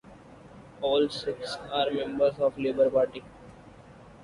[0.81, 3.23] All six are members of the Labour Party.